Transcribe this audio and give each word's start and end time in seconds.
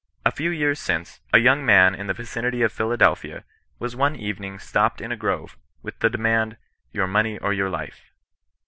"A 0.25 0.31
few 0.31 0.49
years 0.49 0.79
since, 0.79 1.19
a 1.31 1.37
young 1.37 1.63
man 1.63 1.93
in 1.93 2.07
the 2.07 2.15
vicinity 2.15 2.63
of 2.63 2.71
Philadelphia, 2.73 3.43
was 3.77 3.95
one 3.95 4.15
evening 4.15 4.57
stopped 4.57 4.99
in 4.99 5.11
a 5.11 5.15
grove, 5.15 5.57
with 5.83 5.99
the 5.99 6.09
demand, 6.09 6.57
* 6.75 6.91
Your 6.91 7.05
money, 7.05 7.37
or 7.37 7.53
your 7.53 7.69
life.' 7.69 8.11